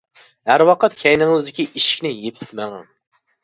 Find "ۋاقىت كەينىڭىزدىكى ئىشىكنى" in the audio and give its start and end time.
0.69-2.15